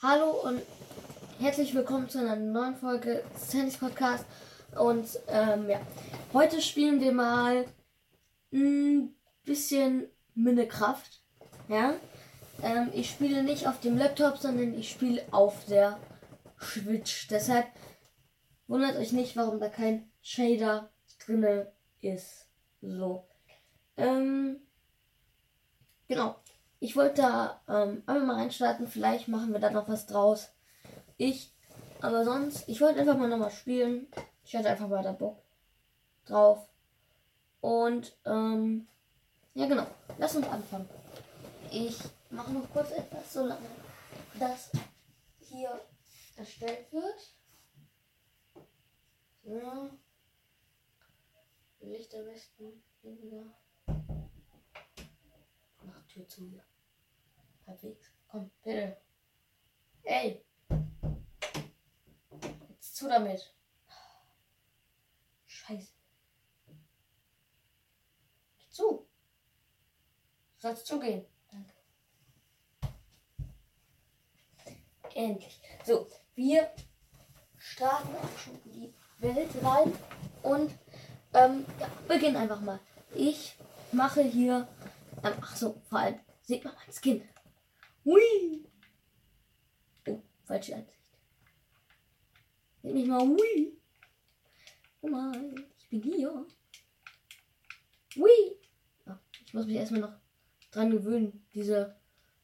Hallo 0.00 0.30
und 0.44 0.62
herzlich 1.40 1.74
willkommen 1.74 2.08
zu 2.08 2.20
einer 2.20 2.36
neuen 2.36 2.76
Folge 2.76 3.24
des 3.52 3.76
Podcast. 3.78 4.24
Und 4.78 5.08
ähm, 5.26 5.68
ja, 5.68 5.80
heute 6.32 6.62
spielen 6.62 7.00
wir 7.00 7.10
mal 7.10 7.66
ein 8.52 9.16
bisschen 9.44 10.08
Minecraft. 10.36 11.02
Ja, 11.66 11.94
ähm, 12.62 12.90
ich 12.94 13.10
spiele 13.10 13.42
nicht 13.42 13.66
auf 13.66 13.80
dem 13.80 13.98
Laptop, 13.98 14.36
sondern 14.36 14.72
ich 14.78 14.88
spiele 14.88 15.20
auf 15.32 15.64
der 15.64 15.98
Switch. 16.60 17.26
Deshalb 17.26 17.66
wundert 18.68 18.98
euch 18.98 19.10
nicht, 19.10 19.36
warum 19.36 19.58
da 19.58 19.68
kein 19.68 20.12
Shader 20.22 20.92
drinne 21.26 21.72
ist. 22.02 22.46
So. 22.80 23.26
Ähm, 23.96 24.60
genau. 26.06 26.36
Ich 26.80 26.94
wollte 26.96 27.22
da 27.22 27.60
ähm, 27.68 28.02
einmal 28.06 28.26
mal 28.26 28.36
reinstarten. 28.36 28.86
Vielleicht 28.86 29.28
machen 29.28 29.52
wir 29.52 29.60
da 29.60 29.70
noch 29.70 29.88
was 29.88 30.06
draus. 30.06 30.50
Ich, 31.16 31.52
aber 32.00 32.24
sonst, 32.24 32.68
ich 32.68 32.80
wollte 32.80 33.00
einfach 33.00 33.16
mal 33.16 33.28
nochmal 33.28 33.50
spielen. 33.50 34.06
Ich 34.44 34.54
hatte 34.54 34.70
einfach 34.70 34.88
mal 34.88 35.02
da 35.02 35.12
Bock 35.12 35.42
drauf. 36.26 36.68
Und, 37.60 38.16
ähm, 38.24 38.86
ja 39.54 39.66
genau. 39.66 39.86
Lass 40.18 40.36
uns 40.36 40.46
anfangen. 40.46 40.88
Ich 41.70 41.98
mache 42.30 42.52
noch 42.52 42.70
kurz 42.72 42.92
etwas, 42.92 43.32
so 43.32 43.44
lange 43.44 43.66
das 44.38 44.70
hier 45.40 45.80
erstellt 46.36 46.92
wird. 46.92 47.34
So. 49.44 49.90
Licht 51.80 52.14
am 52.14 52.24
besten 52.24 52.82
weniger. 53.02 53.44
Tür 56.18 56.28
zu 56.28 56.44
hier. 56.44 56.64
Halbwegs. 57.66 58.10
Komm, 58.26 58.50
bitte. 58.64 58.96
Ey! 60.02 60.44
Jetzt 62.70 62.96
zu 62.96 63.08
damit. 63.08 63.54
Scheiße. 65.46 65.92
Geh 68.58 68.70
zu. 68.70 69.06
Du 70.56 70.60
sollst 70.60 70.86
zugehen. 70.86 71.24
Danke. 71.52 71.72
Endlich. 75.14 75.60
So, 75.84 76.08
wir 76.34 76.72
starten 77.58 78.14
auch 78.16 78.38
schon 78.38 78.60
in 78.64 78.72
die 78.72 78.94
Welt 79.18 79.50
rein 79.62 79.96
und 80.42 80.72
ähm, 81.34 81.64
ja, 81.78 81.88
beginnen 82.08 82.36
einfach 82.36 82.60
mal. 82.60 82.80
Ich 83.14 83.56
mache 83.92 84.22
hier, 84.22 84.66
ähm, 85.22 85.34
ach 85.40 85.56
so, 85.56 85.80
vor 85.88 85.98
allem, 85.98 86.20
seht 86.42 86.64
mal 86.64 86.74
mein 86.74 86.92
Skin. 86.92 87.22
Hui! 88.04 88.64
Oh, 90.06 90.22
falsche 90.44 90.76
Ansicht. 90.76 90.98
Seht 92.82 92.94
mich 92.94 93.06
mal, 93.06 93.20
hui! 93.20 93.76
Oh 95.00 95.08
mein, 95.08 95.66
ich 95.78 95.88
bin 95.88 96.02
hier. 96.02 96.46
Hui! 98.16 98.58
Oh, 99.06 99.12
ich 99.44 99.54
muss 99.54 99.66
mich 99.66 99.76
erstmal 99.76 100.00
noch 100.00 100.14
dran 100.70 100.90
gewöhnen, 100.90 101.46
diese 101.54 101.96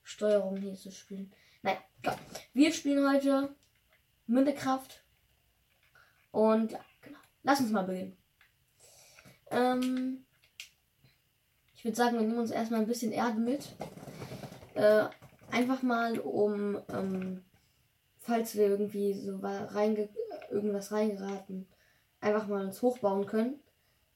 Steuerung 0.03 0.57
hier 0.57 0.75
zu 0.75 0.91
spielen. 0.91 1.33
Nein, 1.63 1.79
klar. 2.03 2.19
Wir 2.53 2.73
spielen 2.73 3.09
heute 3.09 3.55
Minecraft. 4.27 4.89
Und 6.31 6.73
ja, 6.73 6.85
genau. 7.01 7.19
Lass 7.43 7.61
uns 7.61 7.71
mal 7.71 7.85
beginnen. 7.85 8.17
Ähm, 9.51 10.24
ich 11.85 11.89
würde 11.89 11.97
sagen, 11.97 12.19
wir 12.19 12.27
nehmen 12.27 12.39
uns 12.39 12.51
erstmal 12.51 12.81
ein 12.81 12.87
bisschen 12.87 13.13
Erde 13.13 13.39
mit. 13.39 13.69
Äh, 14.73 15.05
einfach 15.51 15.83
mal, 15.83 16.19
um, 16.19 16.81
ähm, 16.89 17.45
falls 18.21 18.55
wir 18.55 18.69
irgendwie 18.69 19.13
so 19.13 19.37
reinge 19.43 20.09
irgendwas 20.51 20.93
reingeraten, 20.93 21.67
einfach 22.23 22.47
mal 22.47 22.65
uns 22.65 22.81
hochbauen 22.81 23.27
können. 23.27 23.61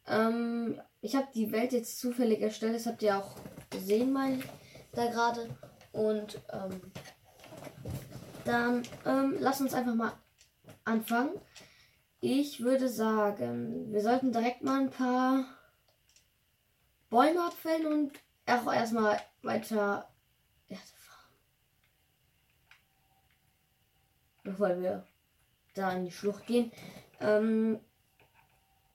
Ähm, 0.06 0.80
ich 1.02 1.14
habe 1.14 1.28
die 1.34 1.52
Welt 1.52 1.74
jetzt 1.74 1.98
zufällig 2.01 2.40
erstellt, 2.40 2.74
das 2.74 2.86
habt 2.86 3.02
ihr 3.02 3.18
auch 3.18 3.36
gesehen, 3.68 4.14
meine 4.14 4.39
da 4.92 5.05
gerade. 5.11 5.46
Und 5.92 6.40
ähm, 6.51 6.80
dann 8.46 8.83
ähm, 9.05 9.36
lass 9.40 9.61
uns 9.61 9.74
einfach 9.74 9.95
mal 9.95 10.14
anfangen. 10.86 11.39
Ich 12.23 12.62
würde 12.62 12.89
sagen, 12.89 13.92
wir 13.92 14.01
sollten 14.01 14.33
direkt 14.33 14.62
mal 14.64 14.80
ein 14.80 14.90
paar 14.90 15.58
Bäume 17.11 17.45
abfällen 17.46 17.86
und 17.86 18.19
auch 18.46 18.73
erstmal 18.73 19.20
weiter 19.42 20.08
Erde 20.69 20.83
fahren. 20.83 21.33
Bevor 24.42 24.80
wir 24.80 25.07
da 25.74 25.92
in 25.92 26.05
die 26.05 26.13
Schlucht 26.13 26.46
gehen. 26.46 26.73
Ähm, 27.20 27.80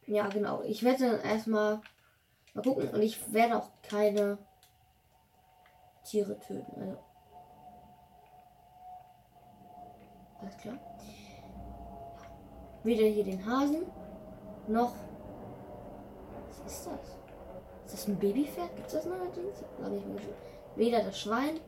ja, 0.05 0.27
genau. 0.27 0.61
Ich 0.63 0.83
werde 0.83 1.11
dann 1.11 1.21
erstmal 1.21 1.81
mal 2.53 2.61
gucken 2.61 2.89
und 2.89 3.01
ich 3.01 3.33
werde 3.33 3.57
auch 3.57 3.69
keine 3.81 4.37
Tiere 6.03 6.39
töten. 6.39 6.81
Also. 6.81 7.03
Alles 10.39 10.57
klar. 10.57 10.79
Weder 12.83 13.05
hier 13.05 13.23
den 13.23 13.45
Hasen 13.45 13.85
noch. 14.67 14.93
Was 16.63 16.71
ist 16.71 16.87
das? 16.87 17.22
Ist 17.93 17.99
das 17.99 18.07
ein 18.07 18.17
Babypferd? 18.17 18.75
Gibt 18.75 18.87
es 18.87 18.93
das 18.93 19.05
neuerdings? 19.05 19.57
Ich 19.59 19.87
nicht 19.87 20.07
mehr 20.07 20.21
Weder 20.75 21.03
das 21.03 21.19
Schwein. 21.19 21.59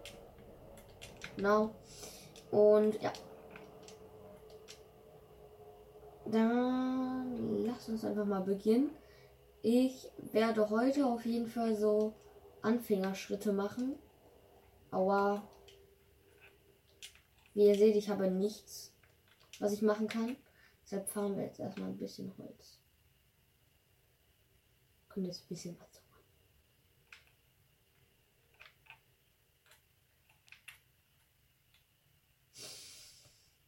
Genau. 1.36 1.70
Und 2.50 3.00
ja. 3.00 3.14
Dann 6.26 7.64
lass 7.64 7.90
uns 7.90 8.04
einfach 8.04 8.26
mal 8.26 8.42
beginnen. 8.42 8.90
Ich 9.62 10.10
werde 10.32 10.68
heute 10.72 11.06
auf 11.06 11.24
jeden 11.28 11.48
Fall 11.48 11.76
so 11.76 12.16
Anfängerschritte 12.64 13.54
machen. 13.54 13.96
Aua. 14.90 15.48
Wie 17.54 17.68
ihr 17.68 17.76
seht, 17.76 17.96
ich 17.96 18.10
habe 18.10 18.32
nichts, 18.32 18.96
was 19.60 19.74
ich 19.74 19.84
machen 19.84 20.08
kann. 20.08 20.36
Deshalb 20.84 21.08
fahren 21.08 21.38
wir 21.38 21.44
jetzt 21.44 21.60
erstmal 21.60 21.90
ein 21.90 21.98
bisschen 21.98 22.34
Holz. 22.40 22.80
Können 25.10 25.28
jetzt 25.28 25.44
ein 25.46 25.50
bisschen 25.50 25.80
was 25.80 25.88
machen. 25.88 26.06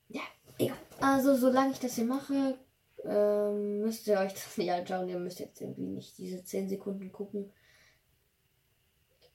Ja, 0.10 0.22
egal. 0.58 0.87
Also, 1.00 1.36
solange 1.36 1.72
ich 1.72 1.80
das 1.80 1.96
hier 1.96 2.06
mache, 2.06 2.58
ähm, 3.04 3.82
müsst 3.82 4.08
ihr 4.08 4.20
euch 4.20 4.34
das 4.34 4.58
nicht 4.58 4.72
anschauen. 4.72 5.10
Ihr 5.10 5.20
müsst 5.20 5.40
jetzt 5.40 5.62
irgendwie 5.62 5.88
nicht 5.88 6.18
diese 6.18 6.44
10 6.44 6.70
Sekunden 6.70 7.12
gucken. 7.12 7.52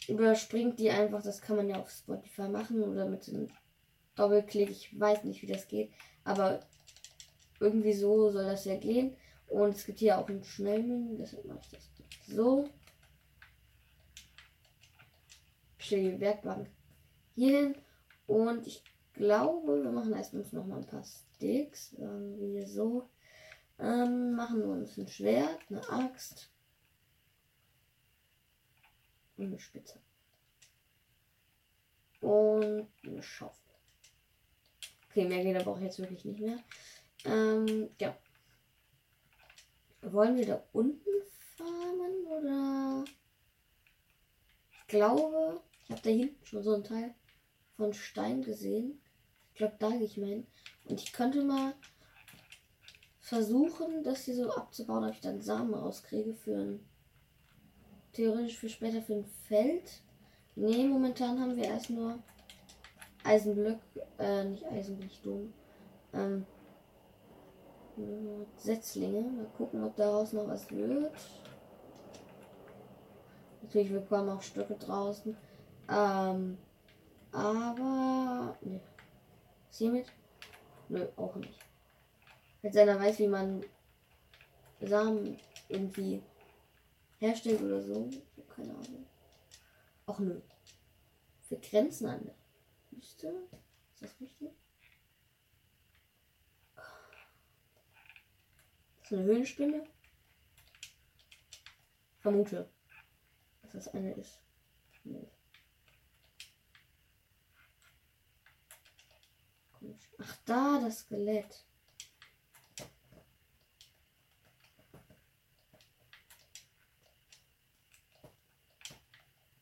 Überspringt 0.09 0.81
die 0.81 0.91
einfach, 0.91 1.23
das 1.23 1.41
kann 1.41 1.57
man 1.57 1.69
ja 1.69 1.77
auf 1.81 1.91
Spotify 1.91 2.49
machen 2.49 2.83
oder 2.83 3.07
mit 3.07 3.27
dem 3.29 3.49
Doppelklick. 4.17 4.71
Ich 4.71 4.99
weiß 4.99 5.23
nicht, 5.25 5.43
wie 5.43 5.47
das 5.47 5.69
geht, 5.69 5.93
aber 6.25 6.61
irgendwie 7.61 7.93
so 7.93 8.31
soll 8.31 8.47
das 8.47 8.65
ja 8.65 8.77
gehen. 8.77 9.17
Und 9.47 9.77
es 9.77 9.87
gibt 9.87 10.01
hier 10.01 10.19
auch 10.19 10.29
einen 10.29 10.43
Schnellmenü, 10.43 11.19
deshalb 11.19 11.45
mache 11.45 11.61
ich 11.63 11.71
das 11.71 11.91
so. 12.27 12.69
Die 15.91 16.21
Werkbank 16.21 16.69
hier 17.35 17.59
hin. 17.61 17.75
Und 18.27 18.67
ich 18.67 18.83
glaube, 19.13 19.83
wir 19.83 19.91
machen 19.91 20.15
erstmal 20.15 20.45
noch 20.53 20.67
mal 20.67 20.79
ein 20.79 20.87
paar 20.87 21.05
Sticks. 21.43 21.91
Sagen 21.91 22.39
wir 22.39 22.69
so. 22.69 23.11
Ähm, 23.81 24.37
machen 24.37 24.61
wir 24.61 24.69
uns 24.69 24.97
ein 24.97 25.09
Schwert, 25.09 25.59
eine 25.69 25.89
Axt 25.89 26.53
und 29.37 29.47
eine 29.47 29.59
Spitze. 29.59 30.01
Und 32.21 32.87
eine 33.05 33.23
Schaufel. 33.23 33.75
Okay, 35.09 35.25
mehr 35.25 35.43
geht 35.43 35.57
aber 35.57 35.73
auch 35.73 35.81
jetzt 35.81 35.99
wirklich 35.99 36.25
nicht 36.25 36.41
mehr. 36.41 36.59
Ähm, 37.25 37.91
ja. 38.01 38.17
Wollen 40.03 40.37
wir 40.37 40.47
da 40.47 40.65
unten 40.73 41.11
farmen 41.57 42.25
oder? 42.27 43.05
Ich 44.71 44.87
glaube, 44.87 45.61
ich 45.85 45.91
habe 45.91 46.03
da 46.03 46.11
hinten 46.11 46.47
schon 46.47 46.63
so 46.63 46.75
ein 46.75 46.85
Teil 46.85 47.15
von 47.77 47.93
Stein 47.93 48.43
gesehen. 48.43 49.03
Ich 49.51 49.59
glaube, 49.59 49.77
da 49.81 49.91
gehe 49.91 50.05
ich 50.05 50.17
mal 50.17 50.29
hin. 50.29 50.47
Und 50.85 51.01
ich 51.01 51.13
könnte 51.13 51.43
mal 51.43 51.75
versuchen, 53.21 54.03
das 54.03 54.25
hier 54.25 54.35
so 54.35 54.51
abzubauen, 54.51 55.05
ob 55.05 55.15
ich 55.15 55.21
dann 55.21 55.41
Samen 55.41 55.75
rauskriege 55.75 56.35
für 56.35 56.57
ein. 56.57 56.81
Theoretisch 58.13 58.59
für 58.59 58.69
später 58.69 59.01
für 59.01 59.15
ein 59.15 59.25
Feld. 59.25 60.03
Ne, 60.55 60.87
momentan 60.87 61.41
haben 61.41 61.57
wir 61.57 61.65
erst 61.65 61.89
nur 61.89 62.19
Eisenblöcke, 63.25 63.81
äh, 64.19 64.45
nicht 64.45 64.67
Eisenblöcke, 64.67 65.23
dumm. 65.23 65.55
Ähm, 66.13 66.47
Setzlinge. 68.57 69.23
Mal 69.23 69.47
gucken, 69.57 69.83
ob 69.83 69.97
daraus 69.97 70.33
noch 70.33 70.49
was 70.49 70.71
wird. 70.71 71.13
Natürlich, 73.63 73.91
wir 73.91 74.01
bekommen 74.01 74.29
auch 74.29 74.43
Stücke 74.43 74.75
draußen. 74.75 75.37
Ähm, 75.89 76.59
aber. 77.33 78.57
Ne. 78.61 78.81
Was 79.69 79.79
hiermit? 79.79 80.07
Nö, 80.93 81.09
auch 81.17 81.35
nicht. 81.37 81.59
Wenn 82.61 82.77
einer 82.77 83.01
weiß, 83.01 83.19
wie 83.19 83.27
man 83.27 83.65
Samen 84.83 85.39
irgendwie 85.71 86.23
herstellt 87.19 87.63
oder 87.63 87.81
so. 87.81 88.11
Keine 88.55 88.73
Ahnung. 88.73 89.07
Auch 90.05 90.19
nö. 90.19 90.39
Für 91.49 91.57
Grenzen 91.57 92.09
an 92.09 92.27
der 92.27 92.35
Wüste. 92.91 93.49
Ist 93.95 94.03
das 94.03 94.21
richtig? 94.21 94.51
Das 98.99 99.05
ist 99.05 99.13
eine 99.13 99.25
Höhlenspinne? 99.25 99.87
Vermute. 102.21 102.69
Dass 103.63 103.73
das 103.73 103.89
eine 103.95 104.13
ist. 104.13 104.43
Nee. 105.05 105.32
Ach, 110.25 110.37
da 110.45 110.79
das 110.81 111.01
Skelett. 111.01 111.65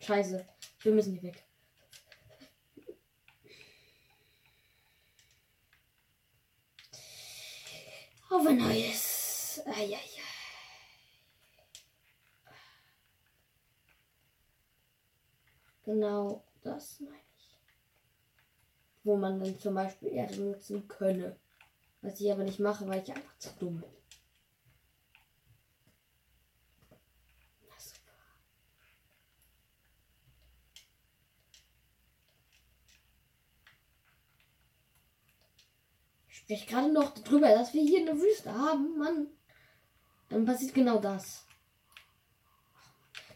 Scheiße. 0.00 0.46
Wir 0.80 0.92
müssen 0.92 1.14
hier 1.14 1.22
weg. 1.22 1.44
Auf 8.28 8.46
ein 8.46 8.58
neues. 8.58 9.62
Eieiei. 9.66 10.00
Genau 15.84 16.44
das 16.62 17.00
ich. 17.00 17.29
Wo 19.02 19.16
man 19.16 19.40
dann 19.40 19.58
zum 19.58 19.74
Beispiel 19.74 20.10
Erde 20.10 20.40
nutzen 20.40 20.86
könne. 20.88 21.36
Was 22.02 22.20
ich 22.20 22.30
aber 22.30 22.44
nicht 22.44 22.60
mache, 22.60 22.86
weil 22.88 23.02
ich 23.02 23.10
einfach 23.10 23.38
zu 23.38 23.50
dumm 23.58 23.80
bin. 23.80 23.90
Spreche 36.50 36.66
gerade 36.66 36.92
noch 36.92 37.14
darüber, 37.14 37.48
dass 37.48 37.72
wir 37.74 37.82
hier 37.82 38.00
eine 38.00 38.20
Wüste 38.20 38.52
haben, 38.52 38.98
Mann. 38.98 39.28
Dann 40.30 40.44
passiert 40.44 40.74
genau 40.74 40.98
das. 40.98 41.46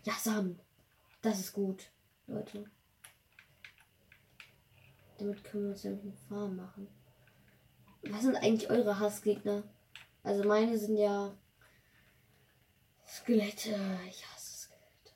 Ja, 0.03 0.15
Samen. 0.15 0.59
Das 1.23 1.39
ist 1.39 1.53
gut, 1.53 1.91
Leute. 2.27 2.69
Damit 5.25 5.43
können 5.43 5.65
wir 5.65 5.71
uns 5.71 5.85
nämlich 5.85 6.03
eine 6.03 6.13
Farm 6.29 6.57
machen. 6.57 6.87
Was 8.03 8.21
sind 8.25 8.37
eigentlich 8.37 8.69
eure 8.69 8.99
Hassgegner? 8.99 9.63
Also 10.23 10.45
meine 10.45 10.77
sind 10.77 10.99
ja 10.99 11.35
Skelette. 13.07 13.75
Ich 14.07 14.23
hasse 14.27 14.69
Skelette. 14.69 15.15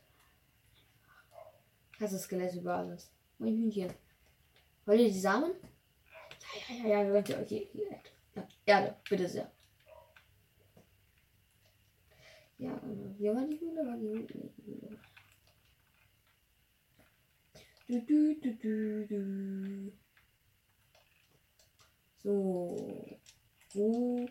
Ich 1.92 2.00
hasse 2.00 2.18
Skelette 2.18 2.58
über 2.58 2.76
alles. 2.76 3.10
Mein 3.36 3.54
Hühnchen. 3.54 3.92
Wollt 4.86 5.00
ihr 5.00 5.12
die 5.12 5.20
Samen? 5.20 5.52
Ja, 6.70 6.74
ja, 6.74 6.88
ja, 6.88 7.02
ja, 7.02 7.08
Leute, 7.10 7.38
okay. 7.42 7.68
Ja, 8.34 8.48
Erde, 8.64 8.96
bitte 9.10 9.28
sehr. 9.28 9.52
Ja, 12.56 12.72
äh, 12.72 13.14
hier 13.18 13.34
war 13.34 13.44
die 13.44 13.60
Höhle, 13.60 13.86
war 13.86 13.98
die 13.98 14.08
Höhle. 14.08 14.26
Nee, 14.32 14.52
die 14.56 14.64
Höhle. 14.64 14.98
Du, 17.88 17.98
du, 18.04 18.34
du, 18.38 18.54
du, 18.54 19.06
du. 19.06 19.92
So. 22.22 23.18
Wo 23.72 24.28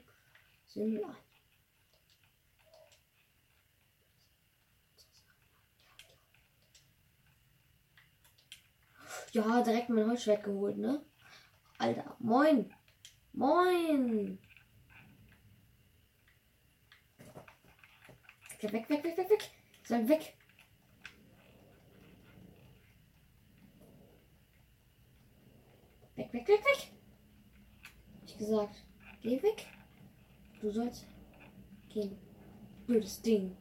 sind 0.67 0.91
wir? 0.91 1.15
Ja, 9.31 9.63
direkt 9.63 9.89
mein 9.89 10.05
Holzschwert 10.05 10.43
geholt, 10.43 10.77
ne? 10.77 11.03
Alter, 11.79 12.15
moin. 12.19 12.71
Moin. 13.33 14.37
Weg, 18.61 18.71
weg, 18.71 19.03
weg, 19.03 19.17
weg, 19.17 19.29
weg. 19.29 19.51
Sag 19.83 20.07
weg. 20.07 20.36
Weg, 26.17 26.33
weg, 26.33 26.47
weg, 26.47 26.65
weg. 26.65 26.91
Ich 28.25 28.37
gesagt. 28.39 28.83
Geh 29.21 29.41
weg. 29.43 29.67
Du 30.59 30.71
sollst 30.71 31.05
gehen. 31.89 32.17
Blödes 32.87 33.21
Ding. 33.21 33.55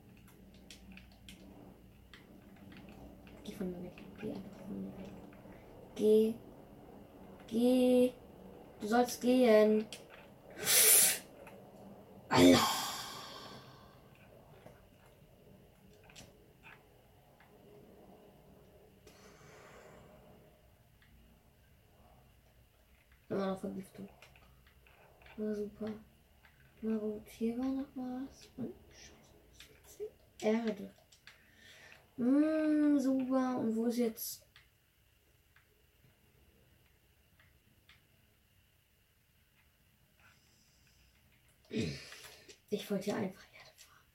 Geh 3.44 3.53
von 3.53 3.70
mir 3.70 3.82
weg. 3.82 4.03
Geh 4.19 4.31
einfach 4.31 4.61
von 4.67 4.82
mir 4.82 4.99
weg. 4.99 5.12
Geh. 5.97 6.35
Geh. 7.47 8.12
Du 8.81 8.87
sollst 8.87 9.20
gehen. 9.20 9.85
Allah. 12.31 12.76
Immer 23.29 23.47
noch 23.49 23.61
Vergiftung. 23.61 24.09
Na 25.37 25.55
super. 25.78 25.93
Na 26.82 26.96
gut, 26.99 27.28
hier 27.28 27.58
war 27.58 27.67
noch 27.67 27.88
was. 27.94 28.49
Und 28.56 28.75
Scheiße. 28.90 30.11
Erde. 30.40 30.94
Mm, 32.17 32.99
super. 32.99 33.58
Und 33.58 33.76
wo 33.76 33.87
ist 33.87 33.99
jetzt. 33.99 34.43
Ich 42.70 42.90
wollte 42.90 43.05
hier 43.05 43.17
einfach 43.17 43.44
Erde 43.52 43.70
fahren. 43.76 44.06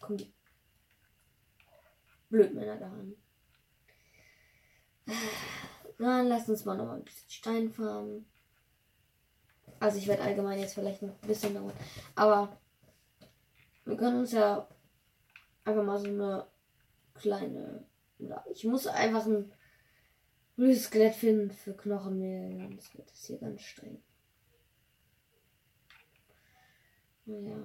Komm, 0.00 0.16
die 0.16 0.32
Blödmänner 2.30 2.76
da 2.76 2.86
an. 2.86 3.14
Dann 5.98 6.28
lass 6.28 6.48
uns 6.48 6.64
mal 6.64 6.76
noch 6.76 6.90
ein 6.90 7.04
bisschen 7.04 7.30
Stein 7.30 7.72
farmen. 7.72 8.26
Also 9.80 9.98
ich 9.98 10.06
werde 10.06 10.22
allgemein 10.22 10.58
jetzt 10.58 10.74
vielleicht 10.74 11.02
ein 11.02 11.14
bisschen 11.26 11.54
dauern. 11.54 11.72
Aber 12.14 12.58
wir 13.84 13.96
können 13.96 14.20
uns 14.20 14.32
ja 14.32 14.68
einfach 15.64 15.84
mal 15.84 15.98
so 15.98 16.06
eine 16.06 16.46
kleine. 17.14 17.86
Ich 18.52 18.64
muss 18.64 18.86
einfach 18.86 19.26
ein 19.26 19.52
blödes 20.56 20.84
Skelett 20.84 21.14
finden 21.14 21.50
für 21.50 21.74
Knochenmehl. 21.74 22.58
Sonst 22.58 22.96
wird 22.96 23.10
das 23.10 23.24
hier 23.24 23.38
ganz 23.38 23.62
streng. 23.62 24.02
Naja. 27.26 27.56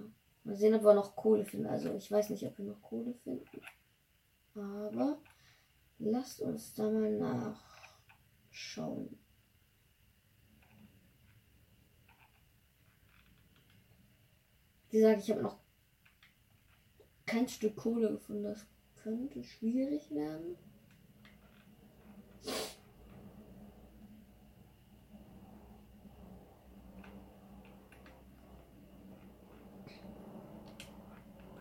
Mal 0.43 0.55
sehen, 0.55 0.73
ob 0.73 0.83
wir 0.83 0.93
noch 0.93 1.15
Kohle 1.15 1.45
finden. 1.45 1.67
Also 1.67 1.93
ich 1.93 2.11
weiß 2.11 2.31
nicht, 2.31 2.45
ob 2.45 2.57
wir 2.57 2.65
noch 2.65 2.81
Kohle 2.81 3.13
finden. 3.13 3.61
Aber 4.55 5.21
lasst 5.99 6.41
uns 6.41 6.73
da 6.73 6.89
mal 6.89 7.55
nachschauen. 8.49 9.20
Wie 14.91 14.97
gesagt, 14.97 15.21
ich 15.21 15.31
habe 15.31 15.41
noch 15.41 15.57
kein 17.25 17.47
Stück 17.47 17.77
Kohle 17.77 18.11
gefunden. 18.11 18.43
Das 18.43 18.65
könnte 19.01 19.41
schwierig 19.41 20.11
werden. 20.11 20.57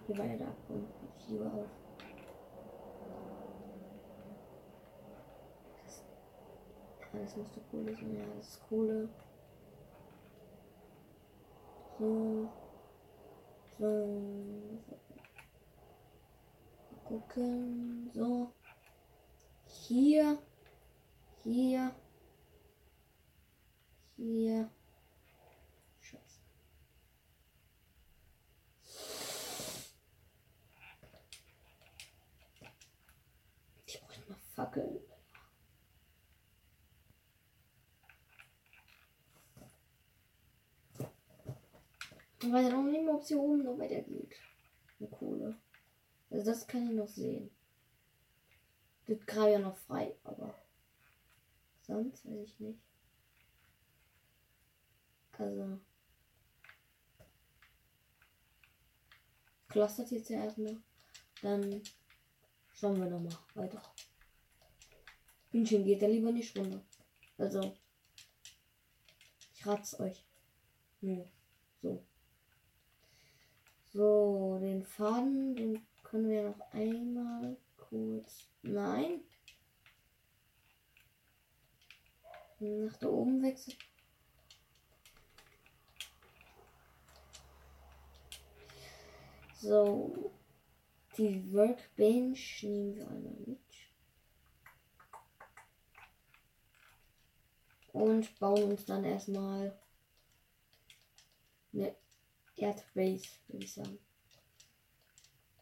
Hier 0.09 0.19
war 0.19 0.27
ja 0.27 0.37
der 0.37 0.49
Abgrund. 0.49 0.89
Ich 1.21 1.29
lieber 1.29 1.53
auf. 1.53 1.69
Das, 5.85 6.03
das 7.13 7.37
müsste 7.37 7.61
Kohle 7.71 7.95
sein. 7.95 8.17
Ja, 8.17 8.25
das 8.37 8.49
ist 8.49 8.69
Kohle. 8.69 9.09
So. 11.97 12.49
Mal 13.81 14.79
gucken. 17.05 18.11
So. 18.13 18.53
Hier. 19.65 20.39
Hier. 21.43 21.95
Hier. 24.19 24.71
Scheiße. 26.03 26.41
Ich 33.87 33.99
brauche 34.03 34.29
mal 34.29 34.39
Fackeln. 34.55 35.01
Und 42.43 42.53
weiß 42.53 42.73
auch 42.73 42.83
nicht 42.83 43.05
mehr, 43.05 43.15
ob 43.15 43.23
sie 43.23 43.35
oben 43.35 43.63
noch 43.63 43.79
weitergeht. 43.79 44.37
Eine 44.99 45.09
Kohle. 45.09 45.57
Also 46.31 46.45
das 46.45 46.67
kann 46.67 46.89
ich 46.89 46.97
noch 46.97 47.09
sehen. 47.09 47.51
Das 49.07 49.27
gerade 49.27 49.53
ja 49.53 49.59
noch 49.59 49.77
frei, 49.77 50.15
aber 50.25 50.55
sonst 51.83 52.25
weiß 52.25 52.45
ich 52.45 52.61
nicht. 52.61 52.81
Also. 55.33 55.81
Clustert 59.69 60.11
jetzt 60.11 60.31
ja 60.31 60.45
erstmal. 60.45 60.77
Dann 61.43 61.83
schauen 62.75 62.99
wir 62.99 63.07
nochmal 63.07 63.37
weiter. 63.55 63.83
Hühnchen 65.51 65.85
geht 65.85 66.03
ja 66.03 66.09
lieber 66.09 66.31
nicht 66.31 66.57
runter. 66.57 66.83
Also. 67.39 67.75
Ich 69.55 69.67
rat's 69.67 69.99
euch. 69.99 70.25
Nur. 71.01 71.29
So. 71.83 72.05
So, 73.93 74.59
den 74.61 74.85
Faden, 74.85 75.57
den 75.57 75.87
können 76.05 76.31
wir 76.31 76.51
noch 76.51 76.61
einmal 76.73 77.57
kurz. 77.77 78.49
Nein. 78.63 79.21
Nach 82.61 82.97
da 82.99 83.09
oben 83.09 83.43
wechseln. 83.43 83.77
So. 89.55 90.33
Die 91.17 91.53
Workbench 91.53 92.63
nehmen 92.63 92.95
wir 92.95 93.09
einmal 93.09 93.35
mit. 93.45 93.59
Und 97.93 98.39
bauen 98.39 98.71
uns 98.71 98.87
dann 98.87 99.05
erstmal 99.05 99.77
eine 101.73 101.95
Erdbase, 102.61 103.29
würde 103.49 103.65
ich 103.65 103.73
sagen. 103.73 103.99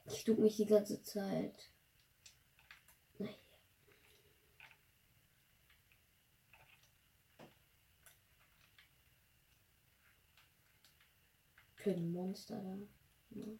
Ich 0.07 0.25
tue 0.25 0.37
mich 0.37 0.57
die 0.57 0.67
ganze 0.67 1.03
Zeit. 1.03 1.71
Naja. 3.19 3.35
Für 11.77 11.91
ein 11.91 12.11
Monster 12.13 12.61
da. 12.61 12.79
Ja. 13.31 13.59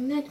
Nein. 0.00 0.24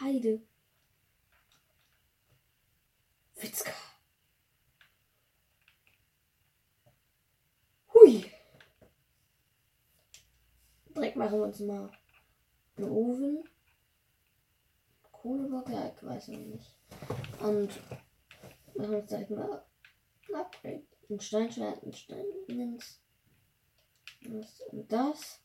Heide. 0.00 0.42
Witzka. 3.36 3.72
Hui. 7.94 8.30
Direkt 10.94 11.16
machen 11.16 11.38
wir 11.38 11.46
uns 11.46 11.60
mal 11.60 11.90
einen 12.76 12.90
Ofen. 12.90 13.53
Kohlebock, 15.24 15.70
ja, 15.70 15.90
ich 15.90 16.04
weiß 16.06 16.28
nicht. 16.28 16.76
Und 17.40 17.70
machen 18.74 18.94
uns 18.96 19.08
direkt 19.08 19.30
mal 19.30 19.64
ein 20.28 20.34
Upgrade. 20.34 20.82
Ein 21.08 21.18
Steinschwert, 21.18 21.82
ein 21.82 21.94
Stein, 21.94 22.26
das 24.20 24.60
und 24.70 24.92
das. 24.92 25.40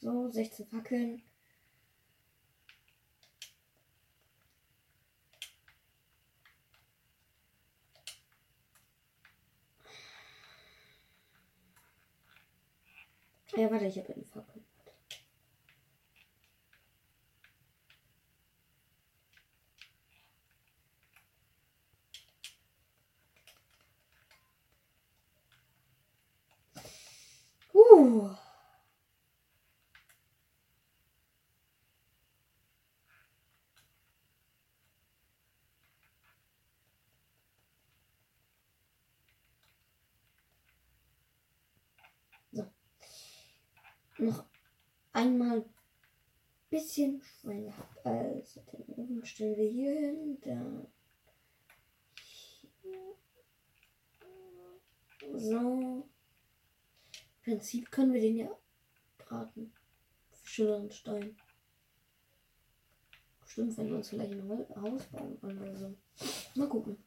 So, 0.00 0.30
16 0.30 0.66
Fackeln. 0.66 1.22
Ja, 13.56 13.70
warte, 13.70 13.86
ich 13.86 13.98
habe 13.98 14.12
einen 14.12 14.24
Fackel. 14.26 14.62
Uh. 27.74 28.36
Noch 44.18 44.44
einmal 45.12 45.58
ein 45.58 45.64
bisschen 46.70 47.22
gehabt. 47.42 48.06
Also 48.06 48.60
den 48.72 48.94
Ofen 48.94 49.24
stellen 49.24 49.56
wir 49.56 49.68
hier 49.68 49.92
hin. 49.92 50.38
Da. 50.42 50.86
So. 55.38 56.08
Im 57.44 57.52
Prinzip 57.52 57.90
können 57.90 58.12
wir 58.12 58.20
den 58.20 58.36
ja 58.36 58.50
braten. 59.18 59.72
Für 60.32 60.48
schöneren 60.48 60.90
Stein. 60.90 61.36
Stimmt, 63.46 63.78
wenn 63.78 63.88
wir 63.88 63.96
uns 63.96 64.08
vielleicht 64.10 64.32
ein 64.32 64.48
Haus 64.50 65.04
bauen 65.06 65.38
wollen 65.40 65.58
oder 65.60 65.76
so. 65.76 65.94
Mal 66.56 66.68
gucken. 66.68 66.98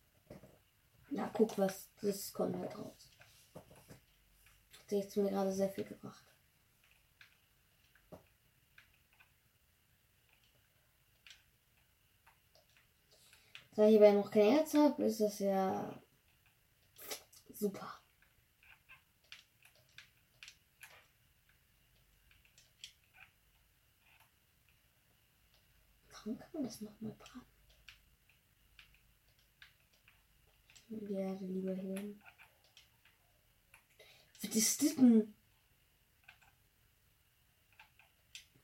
Ja, 1.11 1.29
guck 1.33 1.57
was. 1.57 1.89
Das 2.01 2.33
kommt 2.33 2.55
halt 2.57 2.77
raus. 2.77 3.09
Hat 3.53 4.91
jetzt 4.91 5.17
mir 5.17 5.29
gerade 5.29 5.51
sehr 5.51 5.69
viel 5.69 5.83
gebracht. 5.83 6.28
Da 13.79 13.87
ich 13.87 13.95
aber 13.95 14.11
noch 14.11 14.29
kein 14.29 14.51
Herz 14.51 14.73
habe, 14.73 15.05
ist 15.05 15.21
das 15.21 15.39
ja 15.39 16.03
super. 17.53 18.01
Warum 26.11 26.37
kann 26.37 26.49
man 26.51 26.63
das 26.63 26.81
nochmal 26.81 27.13
braten? 27.13 27.45
Die 30.89 31.13
Erde 31.13 31.45
lieber 31.45 31.73
hier. 31.73 32.15
Was 34.41 34.55
ist 34.57 34.83
das 34.83 34.95
denn? 34.95 35.33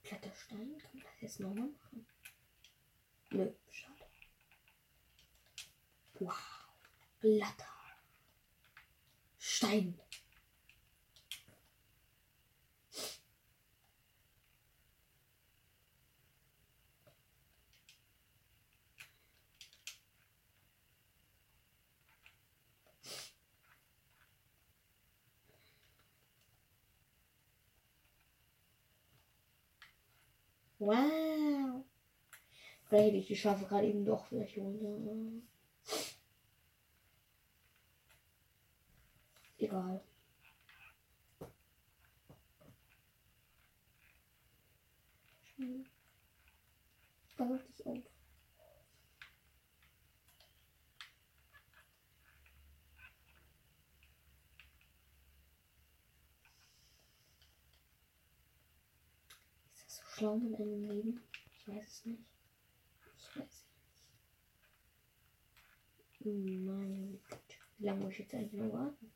Kletterstein? 0.03 0.77
Kann 0.77 0.91
man 0.93 1.03
das 1.03 1.21
jetzt 1.21 1.39
nochmal 1.39 1.69
machen? 1.69 2.05
Nö, 3.29 3.53
schade. 3.71 3.94
Wow. 6.19 6.33
Glatter. 7.19 7.65
Stein. 9.37 9.99
Wow. 30.79 31.83
Vielleicht 32.85 33.07
hätte 33.07 33.17
ich 33.17 33.27
die 33.27 33.35
Schafe 33.35 33.65
gerade 33.65 33.87
eben 33.87 34.05
doch 34.05 34.25
vielleicht 34.27 34.57
runter. 34.57 35.45
Egal. 39.57 40.01
Da 47.37 47.43
Pass 47.45 47.65
dich 47.67 47.85
auf. 47.85 47.97
Ist 59.73 59.85
das 59.85 59.95
so 59.97 60.03
schlau 60.05 60.37
mit 60.37 60.55
einem 60.59 60.89
Leben? 60.89 61.21
Ich 61.51 61.67
weiß 61.67 61.83
es 61.83 62.05
nicht. 62.05 62.23
Ich 63.17 63.35
weiß 63.35 63.45
es 63.45 63.65
nicht. 63.65 64.25
Hm, 66.23 66.65
mein 66.65 67.21
Gott. 67.29 67.39
Wie 67.77 67.85
lange 67.85 68.01
muss 68.01 68.13
ich 68.13 68.19
jetzt 68.19 68.33
eigentlich 68.33 68.53
noch 68.53 68.71
warten? 68.73 69.14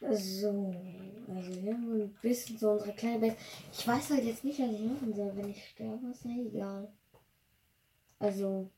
So, 0.00 0.74
also 1.28 1.62
wir 1.62 1.74
haben 1.74 2.00
ein 2.02 2.14
bisschen 2.22 2.56
so 2.56 2.70
unsere 2.70 2.92
kleine 2.94 3.20
Welt. 3.20 3.36
Ich 3.72 3.86
weiß 3.86 4.10
halt 4.10 4.24
jetzt 4.24 4.44
nicht, 4.44 4.60
was 4.60 4.70
ich 4.70 4.80
machen 4.80 5.12
soll. 5.12 5.36
Wenn 5.36 5.50
ich 5.50 5.68
sterbe, 5.70 6.06
ist 6.08 6.24
ja 6.24 6.30
egal. 6.30 6.92
Also, 8.20 8.70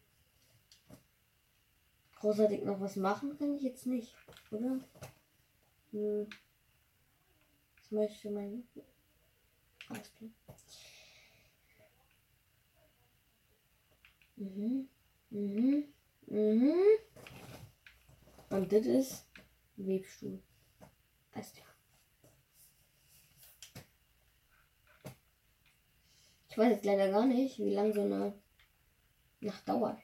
großartig 2.16 2.64
noch 2.64 2.80
was 2.80 2.96
machen 2.96 3.36
kann 3.38 3.54
ich 3.54 3.62
jetzt 3.62 3.86
nicht, 3.86 4.14
oder? 4.50 4.80
Hm. 5.92 6.26
Das 7.76 7.90
möchte 7.90 8.30
mein. 8.30 8.66
Klar. 8.72 10.00
Mhm. 14.36 14.88
Mhm. 15.30 15.84
Mhm. 16.26 16.74
Und 18.48 18.72
das 18.72 18.86
ist 18.86 19.26
Webstuhl. 19.76 20.42
Alles 21.32 21.52
klar. 21.52 21.66
Ich 26.48 26.49
weiß 26.60 26.72
jetzt 26.72 26.84
leider 26.84 27.10
gar 27.10 27.26
nicht, 27.26 27.58
wie 27.58 27.74
lange 27.74 27.92
so 27.92 28.02
eine 28.02 28.34
Nacht 29.40 29.66
dauert. 29.66 29.98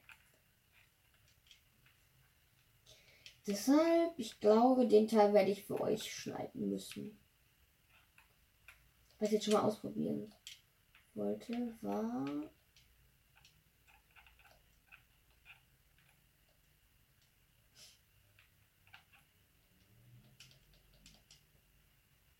Deshalb, 3.45 4.17
ich 4.17 4.39
glaube, 4.39 4.87
den 4.87 5.07
Teil 5.07 5.33
werde 5.33 5.51
ich 5.51 5.65
für 5.65 5.79
euch 5.79 6.11
schneiden 6.11 6.69
müssen. 6.69 7.17
Was 9.19 9.29
ich 9.29 9.35
jetzt 9.35 9.45
schon 9.45 9.53
mal 9.53 9.61
ausprobieren 9.61 10.33
wollte, 11.13 11.77
war. 11.81 12.25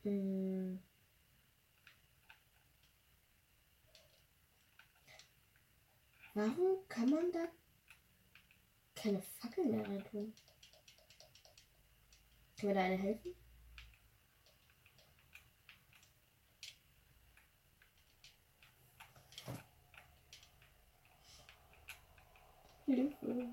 Hm. 0.04 0.87
Warum 6.38 6.88
kann 6.88 7.10
man 7.10 7.32
da 7.32 7.48
keine 8.94 9.20
Fackel 9.20 9.66
mehr 9.66 9.84
reintun? 9.88 10.36
Kann 12.60 12.70
mir 12.70 12.76
da 12.76 12.82
eine 12.84 12.96
helfen? 12.96 13.34
Hilfe. 22.86 23.50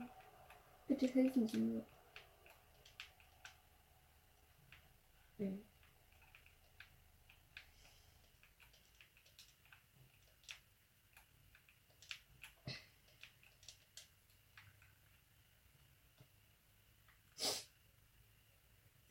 Bitte 0.86 1.06
helfen 1.06 1.48
Sie 1.48 1.56
mir. 1.56 1.86
Hm. 5.38 5.64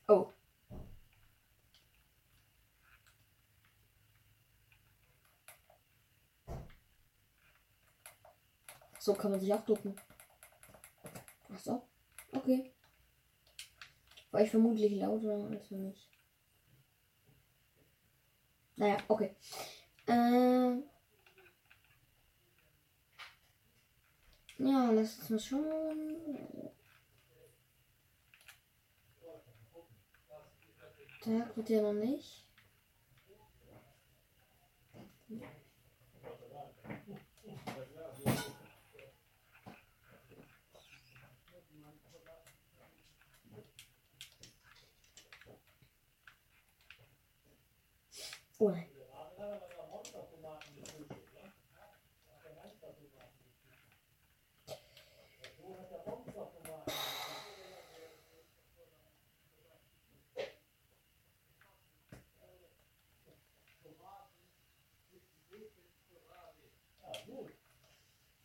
Oh. 0.09 0.31
So 9.03 9.13
kann 9.13 9.31
man 9.31 9.39
sich 9.41 9.53
auch 9.53 9.65
ducken. 9.65 9.97
Ach 11.53 11.59
so. 11.59 11.85
Okay. 12.31 12.71
War 14.31 14.39
ich 14.39 14.49
vermutlich 14.49 14.93
lauter 14.93 15.45
als 15.51 15.67
für 15.67 15.75
mich. 15.75 16.09
Naja, 18.77 18.95
okay. 19.09 19.35
Äh, 20.07 20.77
ja, 24.57 24.91
lass 24.91 25.19
uns 25.19 25.29
mal 25.31 25.39
schauen. 25.39 26.71
Tag 31.21 31.57
wird 31.57 31.69
ja 31.69 31.81
noch 31.81 31.91
nicht. 31.91 32.47
Oh 48.63 48.69
nein. 48.69 48.87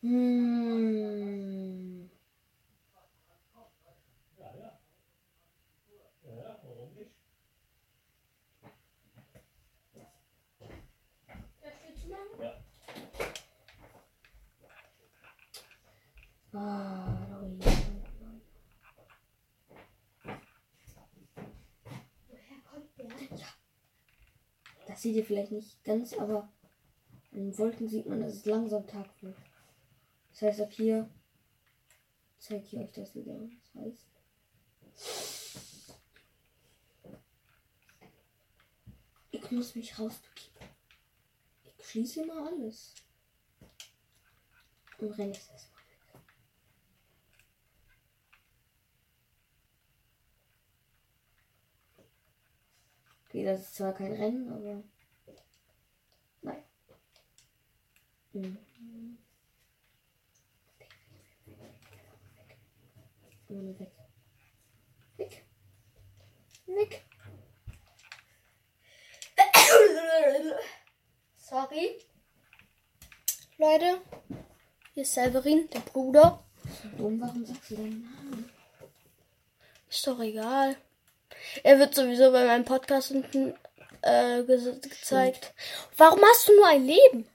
Hm. 0.01 0.79
Ah, 16.53 17.39
Leute. 17.41 17.69
Das 24.99 25.03
seht 25.03 25.15
ihr 25.15 25.23
vielleicht 25.23 25.53
nicht 25.53 25.81
ganz, 25.85 26.11
aber 26.11 26.51
in 27.31 27.51
den 27.51 27.57
Wolken 27.57 27.87
sieht 27.87 28.05
man, 28.05 28.19
dass 28.19 28.33
es 28.33 28.43
langsam 28.43 28.85
Tag 28.85 29.07
wird. 29.21 29.37
Das 30.31 30.41
heißt, 30.41 30.59
ab 30.59 30.73
hier 30.73 31.09
zeige 32.37 32.65
ich 32.65 32.77
euch 32.77 32.91
das 32.91 33.15
wieder. 33.15 33.39
Das 33.73 33.81
heißt. 33.81 34.07
Ich 39.31 39.51
muss 39.51 39.73
mich 39.73 39.97
rausbegeben. 39.97 40.67
Ich 41.77 41.87
schließe 41.87 42.25
mal 42.25 42.49
alles. 42.49 42.93
Und 44.97 45.17
renne 45.17 45.31
jetzt 45.31 45.49
erstmal 45.49 45.68
Okay, 53.29 53.45
das 53.45 53.61
ist 53.61 53.75
zwar 53.75 53.93
kein 53.93 54.13
Rennen, 54.13 54.51
aber. 54.51 54.83
Nein. 56.41 56.63
Mhm. 58.33 58.57
Weg. 63.49 63.91
Weg. 65.17 65.43
Weg. 66.65 67.05
Sorry. 71.37 71.99
Leute, 73.59 74.01
hier 74.95 75.03
ist 75.03 75.13
Severin, 75.13 75.69
der 75.69 75.81
Bruder. 75.81 76.43
Warum 76.97 77.45
sagst 77.45 77.69
du 77.69 77.75
deinen 77.75 78.03
Namen? 78.03 78.49
Ist 79.87 80.07
doch 80.07 80.19
egal. 80.19 80.77
Er 81.63 81.79
wird 81.79 81.95
sowieso 81.95 82.31
bei 82.31 82.45
meinem 82.45 82.65
Podcast 82.65 83.11
unten 83.11 83.55
äh, 84.01 84.43
ge 84.43 84.79
gezeigt. 84.81 85.53
Warum 85.97 86.21
hast 86.21 86.47
du 86.47 86.55
nur 86.55 86.67
ein 86.67 86.85
Leben? 86.85 87.27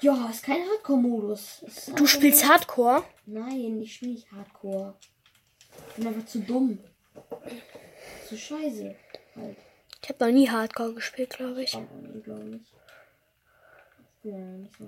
Ja, 0.00 0.28
ist 0.30 0.44
kein 0.44 0.62
Hardcore-Modus. 0.68 1.64
Du 1.94 2.06
spielst 2.06 2.48
Hardcore? 2.48 3.04
Nein, 3.26 3.80
ich 3.80 3.94
spiele 3.94 4.12
nicht 4.12 4.32
Hardcore. 4.32 4.94
Ich 5.88 5.94
bin 5.94 6.06
einfach 6.08 6.26
zu 6.26 6.40
dumm. 6.40 6.78
Zu 8.28 8.36
scheiße. 8.36 8.96
Halt. 9.36 9.56
Ich 10.02 10.08
habe 10.08 10.24
noch 10.24 10.32
nie 10.32 10.50
Hardcore 10.50 10.94
gespielt, 10.94 11.30
glaube 11.30 11.62
ich. 11.62 11.74
Ich. 11.74 12.30
Ja 14.24 14.34
nicht 14.34 14.76
so. 14.76 14.84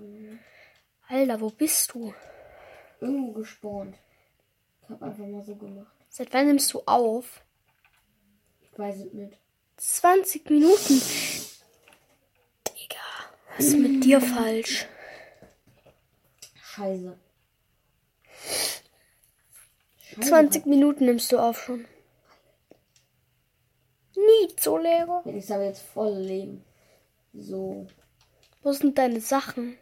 Alter, 1.09 1.41
wo 1.41 1.51
bist 1.51 1.93
du? 1.93 2.13
irgendwo 3.05 3.33
gespawnt. 3.33 3.97
Ich 4.83 4.91
habe 4.91 5.05
einfach 5.05 5.27
mal 5.27 5.43
so 5.43 5.55
gemacht. 5.55 5.95
Seit 6.09 6.33
wann 6.33 6.47
nimmst 6.47 6.73
du 6.73 6.83
auf? 6.87 7.43
Weiß 8.77 8.97
es 8.97 9.13
nicht. 9.13 9.39
20 9.77 10.51
Minuten. 10.51 11.01
Digga, 12.69 13.01
was 13.57 13.67
ist 13.67 13.77
mit 13.77 14.05
dir 14.05 14.21
falsch? 14.21 14.87
Scheiße. 16.63 17.19
Scheiße 20.01 20.21
20 20.21 20.67
Minuten 20.67 21.07
nimmst 21.07 21.31
du 21.33 21.39
auf 21.39 21.63
schon. 21.63 21.87
Nie 24.17 24.55
so 24.59 24.79
leer. 24.79 25.23
Ich 25.27 25.51
habe 25.51 25.65
jetzt 25.65 25.83
voll 25.83 26.15
Leben. 26.15 26.65
So. 27.33 27.87
Wo 28.63 28.73
sind 28.73 28.97
deine 28.97 29.21
Sachen? 29.21 29.77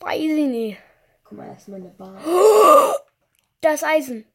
Weiß 0.00 0.20
ich 0.20 0.46
nicht. 0.46 0.78
Guck 1.24 1.38
mal, 1.38 1.48
das 1.48 1.62
ist 1.62 1.68
meine 1.68 1.88
Bar. 1.88 2.20
Da 3.60 3.72
ist 3.72 3.84
Eisen. 3.84 4.26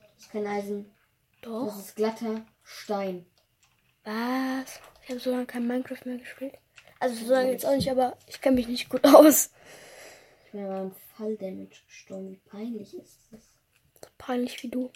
Das 0.00 0.24
ist 0.24 0.32
kein 0.32 0.46
Eisen. 0.46 0.90
Doch. 1.42 1.66
Das 1.66 1.78
ist 1.78 1.96
glatter 1.96 2.44
Stein. 2.62 3.26
Was? 4.04 4.80
Ich 5.02 5.10
habe 5.10 5.20
so 5.20 5.30
lange 5.30 5.46
kein 5.46 5.66
Minecraft 5.66 6.04
mehr 6.04 6.18
gespielt. 6.18 6.58
Also 7.00 7.24
so 7.24 7.32
lange 7.32 7.52
jetzt 7.52 7.64
auch 7.64 7.74
nicht, 7.74 7.90
aber 7.90 8.16
ich 8.26 8.40
kenne 8.40 8.56
mich 8.56 8.68
nicht 8.68 8.88
gut 8.88 9.04
aus. 9.04 9.50
Ich 10.46 10.52
bin 10.52 10.64
aber 10.64 10.82
im 10.82 10.92
Falldamage 11.16 11.84
gestorben. 11.86 12.32
Wie 12.32 12.36
peinlich 12.36 12.96
ist 12.96 13.20
das? 13.30 13.42
So 14.02 14.10
peinlich 14.18 14.62
wie 14.62 14.68
du. 14.68 14.90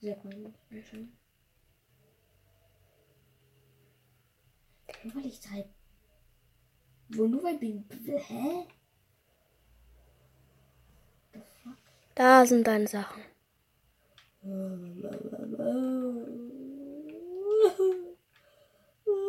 Sehr 0.00 0.14
peinlich. 0.14 0.54
Nur 5.04 5.14
weil 5.14 5.26
ich 5.26 5.40
drei. 5.40 5.68
Wo 7.10 7.26
nur 7.26 7.42
weil 7.42 7.62
ich. 7.62 7.82
Hä? 8.28 8.66
Da 12.14 12.46
sind 12.46 12.66
deine 12.66 12.88
Sachen. 12.88 13.22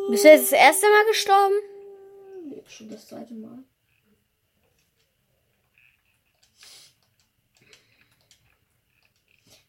Bist 0.10 0.24
du 0.24 0.30
jetzt 0.30 0.52
das 0.52 0.60
erste 0.60 0.88
Mal 0.88 1.06
gestorben? 1.08 1.56
Nee, 2.46 2.64
schon 2.68 2.90
das 2.90 3.08
zweite 3.08 3.34
Mal. 3.34 3.64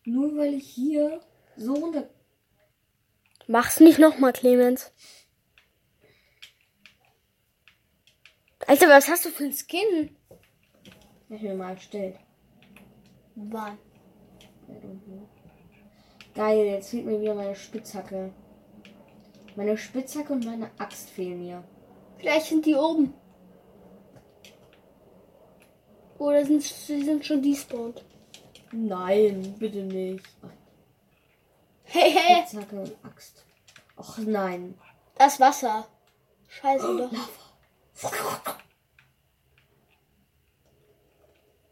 Nur 0.05 0.37
weil 0.37 0.55
ich 0.55 0.69
hier 0.69 1.21
so 1.57 1.75
runter. 1.75 2.09
Mach's 3.47 3.81
nicht 3.81 3.99
nochmal, 3.99 4.33
Clemens. 4.33 4.93
Alter, 8.67 8.89
was 8.89 9.09
hast 9.09 9.25
du 9.25 9.31
für 9.31 9.45
ein 9.45 9.53
Skin? 9.53 10.17
Hab 10.31 11.37
ich 11.37 11.43
mir 11.43 11.55
mal 11.55 11.73
erstellt. 11.73 12.19
Wann? 13.35 13.79
Know. 14.69 15.40
Geil, 16.35 16.67
jetzt 16.67 16.91
fehlt 16.91 17.07
mir 17.07 17.21
wieder 17.21 17.35
meine 17.35 17.57
Spitzhacke. 17.57 18.33
Meine 19.57 19.77
Spitzhacke 19.77 20.33
und 20.33 20.45
meine 20.45 20.71
Axt 20.79 21.11
fehlen 21.11 21.41
mir. 21.41 21.65
Vielleicht 22.19 22.47
sind 22.47 22.67
die 22.67 22.75
oben. 22.75 23.15
Oder 26.19 26.45
sind 26.45 26.63
sie 26.63 27.03
sind 27.03 27.25
schon 27.25 27.43
despawned? 27.43 28.05
Nein, 28.73 29.55
bitte 29.59 29.83
nicht. 29.83 30.25
Hey, 31.83 32.13
hey! 32.13 32.43
Spitzhacke 32.47 32.77
und 32.77 33.05
Axt. 33.05 33.45
Och 33.97 34.19
nein. 34.19 34.79
Das 35.17 35.41
Wasser. 35.41 35.89
Scheiße 36.49 36.97
doch. 36.97 37.13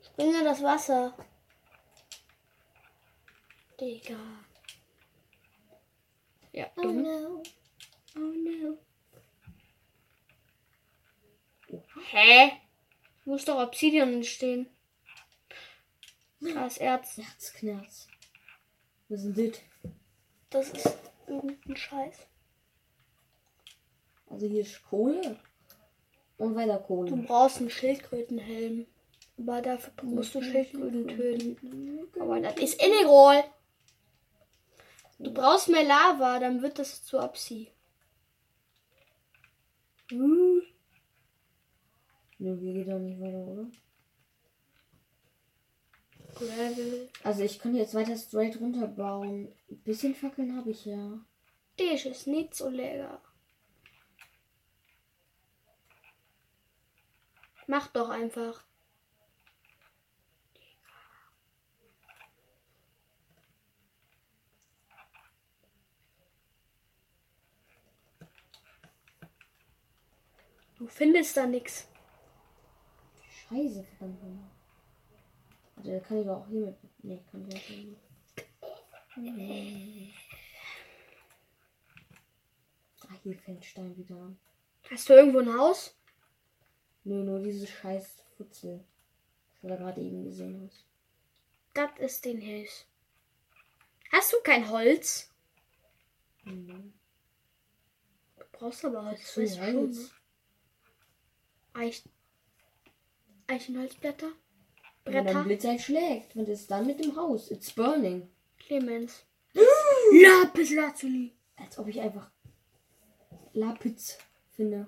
Springe 0.03 0.45
das 0.45 0.63
Wasser. 0.63 1.15
Digga. 3.81 4.17
Ja, 6.59 6.67
Oh 6.77 6.83
dumm. 6.83 7.03
no. 7.03 7.43
Oh 8.17 8.19
no. 8.19 8.79
Hä? 12.11 12.51
Muss 13.25 13.45
doch 13.45 13.63
Obsidian 13.63 14.13
entstehen. 14.13 14.67
Das 16.41 16.79
Erz. 16.79 17.17
Herzknerz. 17.17 18.09
Was 19.09 19.23
ist 19.23 19.37
denn 19.37 19.53
das? 19.53 19.61
Das 20.51 20.71
ist 20.71 20.99
irgendein 21.29 21.77
Scheiß. 21.77 22.17
Also 24.29 24.47
hier 24.49 24.63
ist 24.63 24.83
Kohle. 24.83 25.39
Und 26.39 26.57
weiter 26.57 26.79
Du 26.79 26.85
Kohle. 26.87 27.17
brauchst 27.19 27.59
einen 27.59 27.71
Schildkrötenhelm. 27.71 28.87
Aber 29.39 29.63
dafür 29.63 29.93
musst 30.03 30.35
du 30.35 30.43
Schildkröten 30.43 31.07
töten. 31.07 32.09
Aber 32.21 32.41
das 32.41 32.57
ist 32.57 32.83
illegal. 32.83 33.45
Du 35.19 35.33
brauchst 35.33 35.69
mehr 35.69 35.83
Lava, 35.83 36.39
dann 36.39 36.63
wird 36.63 36.79
das 36.79 37.05
zu 37.05 37.19
Absi. 37.19 37.73
Hm. 40.11 40.63
Nö, 42.39 42.57
hier 42.57 42.73
geht 42.73 42.89
doch 42.89 43.01
nicht 43.01 43.21
weiter, 43.21 43.39
oder? 43.39 43.69
Gravel. 46.35 47.11
Also 47.25 47.43
ich 47.43 47.59
kann 47.59 47.75
jetzt 47.75 47.95
weiter 47.95 48.17
straight 48.17 48.61
runterbauen. 48.61 49.53
Ein 49.69 49.83
bisschen 49.83 50.15
Fackeln 50.15 50.57
habe 50.57 50.71
ich 50.71 50.85
ja. 50.85 51.19
Das 51.77 52.05
ist 52.05 52.27
nicht 52.29 52.55
so 52.55 52.69
lecker. 52.69 53.21
Mach 57.67 57.89
doch 57.89 58.09
einfach. 58.09 58.68
Du 70.79 70.87
findest 70.87 71.37
da 71.37 71.47
nichts. 71.47 71.89
Scheiße, 73.31 73.83
verdammt. 73.83 74.23
nochmal. 74.23 74.51
Also 75.77 75.91
da 75.91 76.01
kann 76.01 76.19
ich 76.19 76.27
doch 76.27 76.37
auch 76.41 76.49
hier 76.49 76.61
mit. 76.67 76.77
Nee, 77.03 77.23
kann 77.31 77.49
ich 77.49 77.57
auch 77.57 77.61
hier 77.61 77.85
mit. 77.85 77.99
Ah, 83.01 83.15
hier 83.23 83.39
fällt 83.39 83.65
Stein 83.65 83.97
wieder 83.97 84.17
an. 84.17 84.39
Hast 84.91 85.09
du 85.09 85.15
irgendwo 85.15 85.41
ein 85.41 85.53
Haus? 85.53 85.97
Nö, 87.05 87.25
nur 87.25 87.41
dieses 87.41 87.69
scheiß 87.71 88.23
Futzel. 88.37 88.85
Das 89.51 89.63
du 89.63 89.69
da 89.69 89.77
gerade 89.77 90.01
eben 90.01 90.25
gesehen 90.25 90.63
hast. 90.65 90.85
Das 91.75 91.91
ist 91.99 92.25
den 92.25 92.41
Hills. 92.41 92.87
Hast 94.13 94.33
du 94.33 94.37
kein 94.43 94.69
Holz? 94.69 95.31
Mhm. 96.45 96.93
Du 98.37 98.45
brauchst 98.53 98.85
aber 98.85 99.05
Holz. 99.05 99.37
Weißt 99.37 99.57
du 99.57 99.63
Holz. 99.63 100.13
Eich 101.79 102.03
Eichenholzblätter? 103.47 104.33
Wenn 105.05 105.15
dann 105.15 105.25
Bretter? 105.25 105.45
Blitz 105.45 105.65
halt 105.65 105.81
schlägt. 105.81 106.37
Und 106.37 106.49
ist 106.49 106.71
dann 106.71 106.87
mit 106.87 107.03
dem 107.03 107.17
Haus. 107.17 107.51
It's 107.51 107.73
burning. 107.73 108.29
Clemens. 108.59 109.25
Lapis 110.13 110.73
Lazuli. 110.73 111.35
Als 111.57 111.79
ob 111.79 111.87
ich 111.87 112.01
einfach 112.01 112.31
Lapis 113.53 114.19
finde. 114.51 114.87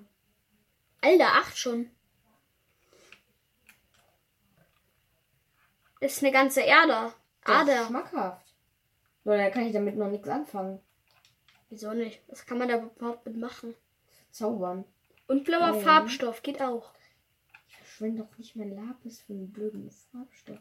Alter, 1.01 1.27
acht 1.27 1.57
schon. 1.57 1.89
Das 5.99 6.13
ist 6.13 6.23
eine 6.23 6.31
ganze 6.31 6.61
Erde. 6.61 7.13
Das 7.43 7.55
ist 7.55 7.69
Ader. 7.69 7.87
schmackhaft. 7.87 8.53
Oder 9.23 9.37
da 9.37 9.49
kann 9.49 9.65
ich 9.65 9.73
damit 9.73 9.97
noch 9.97 10.09
nichts 10.09 10.27
anfangen. 10.27 10.79
Wieso 11.69 11.93
nicht? 11.93 12.21
Was 12.27 12.45
kann 12.45 12.57
man 12.57 12.67
da 12.67 12.77
überhaupt 12.77 13.25
mit 13.25 13.37
machen? 13.37 13.75
Zaubern. 14.31 14.83
Und 15.31 15.45
blauer 15.45 15.71
Geil. 15.71 15.81
Farbstoff 15.81 16.43
geht 16.43 16.61
auch. 16.61 16.93
Ich 17.69 17.77
verschwende 17.77 18.23
doch 18.23 18.37
nicht 18.37 18.57
mein 18.57 18.75
Lapis 18.75 19.21
für 19.21 19.31
einen 19.31 19.49
blöden 19.49 19.89
Farbstoff. 19.89 20.59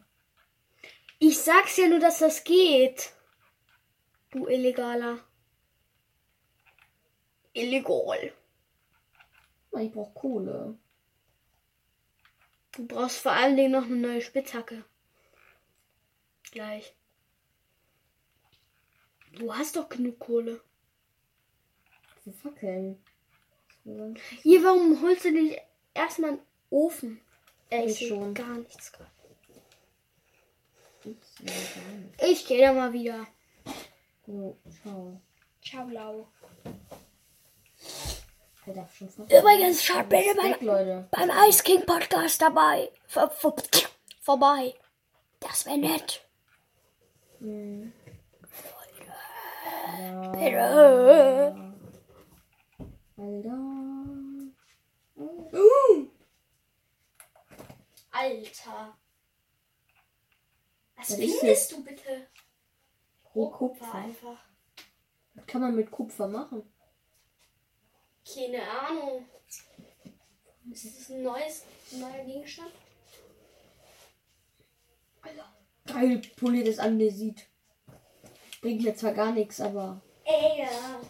Ich 1.18 1.40
sag's 1.40 1.76
ja 1.76 1.88
nur, 1.88 1.98
dass 1.98 2.20
das 2.20 2.44
geht. 2.44 3.12
Du 4.30 4.46
Illegaler. 4.46 5.18
Illegal. 7.52 8.32
Ich 9.76 9.90
brauche 9.90 10.14
Kohle. 10.14 10.78
Du 12.70 12.86
brauchst 12.86 13.18
vor 13.18 13.32
allen 13.32 13.56
Dingen 13.56 13.72
noch 13.72 13.86
eine 13.86 13.96
neue 13.96 14.22
Spitzhacke. 14.22 14.84
Gleich. 16.52 16.94
Du 19.32 19.52
hast 19.52 19.74
doch 19.74 19.88
genug 19.88 20.20
Kohle. 20.20 20.60
Für 22.22 22.32
Fackeln. 22.32 23.04
Ich- 23.84 24.40
Hier, 24.42 24.62
warum 24.64 25.00
holst 25.02 25.24
du 25.24 25.30
nicht 25.30 25.58
erstmal 25.94 26.30
einen 26.30 26.40
Ofen? 26.70 27.20
Äh, 27.70 27.84
Ich 27.86 28.00
ich 28.02 28.08
schon. 28.08 28.34
gar 28.34 28.56
nichts 28.58 28.92
gerade. 28.92 29.10
Nicht. 31.04 31.18
Ich 32.22 32.46
gehe 32.46 32.60
da 32.66 32.72
mal 32.72 32.92
wieder. 32.92 33.26
So, 34.26 34.56
ciao. 34.82 35.20
Ciao, 35.64 35.88
Lau. 35.88 36.28
Übrigens, 38.66 39.82
schaut 39.84 40.08
bitte 40.08 40.36
Weg, 40.36 40.58
beim, 40.58 40.66
Leute. 40.66 41.08
beim 41.10 41.30
Ice 41.48 41.62
King 41.62 41.84
Podcast 41.86 42.40
dabei. 42.42 42.90
Vor, 43.06 43.30
vor, 43.30 43.56
vorbei. 44.20 44.74
Das 45.40 45.64
wäre 45.66 45.78
nett. 45.78 46.22
Hm. 47.40 47.92
Bitte. 50.32 51.69
Alter. 53.20 53.52
Alter. 58.10 58.96
Was 60.96 61.14
findest 61.14 61.72
du 61.72 61.84
bitte? 61.84 62.28
Pro 63.22 63.50
Kupfer. 63.50 63.94
einfach. 63.94 64.38
Was 65.34 65.46
kann 65.46 65.60
man 65.60 65.76
mit 65.76 65.90
Kupfer 65.90 66.28
machen? 66.28 66.62
Keine 68.24 68.62
Ahnung. 68.62 69.26
Ist 70.70 70.84
das 70.86 71.10
ein 71.10 71.22
neues, 71.22 71.64
neuer 71.92 72.24
Gegenstand? 72.24 72.72
Alter. 75.20 75.52
Geil 75.86 76.22
poliertes 76.36 76.78
Andesit. 76.78 77.48
Bringt 78.62 78.82
jetzt 78.82 79.00
zwar 79.00 79.12
gar 79.12 79.32
nichts, 79.32 79.60
aber. 79.60 80.00
Ey, 80.24 80.62
ja. 80.62 81.00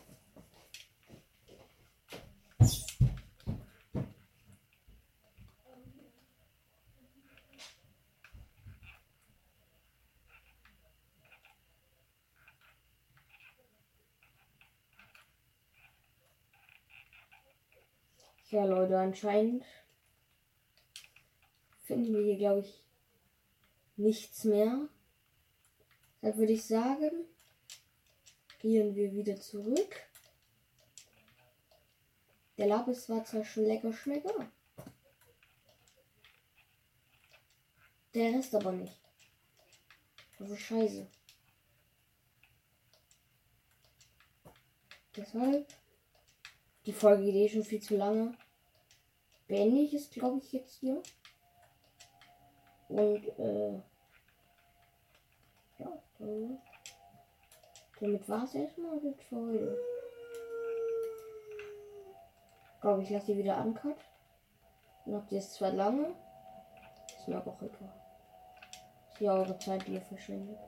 Ja, 18.50 18.64
Leute, 18.64 18.98
anscheinend 18.98 19.64
finden 21.84 22.12
wir 22.12 22.22
hier, 22.22 22.36
glaube 22.36 22.60
ich, 22.60 22.84
nichts 23.96 24.42
mehr. 24.42 24.88
Dann 26.20 26.36
würde 26.36 26.52
ich 26.54 26.66
sagen, 26.66 27.26
gehen 28.58 28.96
wir 28.96 29.12
wieder 29.12 29.36
zurück. 29.36 29.96
Der 32.58 32.66
Lapis 32.66 33.08
war 33.08 33.24
zwar 33.24 33.44
schon 33.44 33.66
lecker 33.66 33.92
schmecker. 33.92 34.50
Der 38.14 38.34
Rest 38.34 38.54
aber 38.54 38.72
nicht. 38.72 39.00
Also 40.40 40.56
scheiße. 40.56 41.06
Deshalb, 45.16 45.72
die 46.86 46.92
Folge 46.92 47.24
geht 47.24 47.34
eh 47.34 47.48
schon 47.48 47.64
viel 47.64 47.80
zu 47.80 47.96
lange. 47.96 48.34
Beende 49.46 49.80
ich 49.82 49.94
es, 49.94 50.10
glaube 50.10 50.38
ich, 50.38 50.52
jetzt 50.52 50.74
hier. 50.78 51.02
Und, 52.88 53.24
äh, 53.38 53.74
ja, 55.78 56.02
dann, 56.18 56.58
damit 58.00 58.28
war 58.28 58.44
es 58.44 58.54
erstmal 58.54 58.96
mit. 59.00 59.20
Ich 62.74 62.80
glaube, 62.80 63.02
ich 63.02 63.10
lasse 63.10 63.26
die 63.26 63.38
wieder. 63.38 63.56
Dann 63.56 65.14
habt 65.14 65.32
ihr 65.32 65.38
es 65.38 65.52
zwar 65.52 65.72
lange. 65.72 66.14
Ist 67.16 67.28
mir 67.28 67.36
aber 67.36 67.52
auch 67.52 67.62
egal. 67.62 67.92
Ist 69.12 69.20
ja 69.20 69.34
eure 69.34 69.58
Zeit, 69.58 69.86
die 69.86 69.94
ihr 69.94 70.02
verschwendet. 70.02 70.58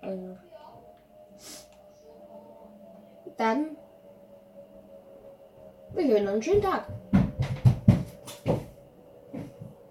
Also. 0.00 0.36
Dann. 3.36 3.76
Wir 5.92 6.06
hören 6.06 6.24
noch 6.24 6.32
einen 6.32 6.42
schönen 6.42 6.62
Tag. 6.62 6.86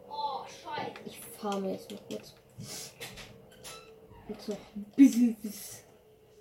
Oh, 0.10 0.46
scheiße. 0.46 1.02
Ich 1.06 1.20
fahre 1.20 1.60
mir 1.60 1.74
jetzt 1.74 1.92
noch 1.92 2.08
kurz. 2.08 2.34
Jetzt 4.30 4.48
noch 4.48 4.58
ein 4.76 4.86
bisschen 4.96 5.36
bis. 5.36 5.84